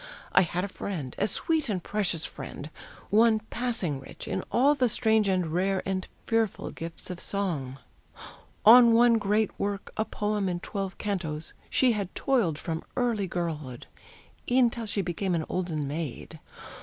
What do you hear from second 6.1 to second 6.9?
fearful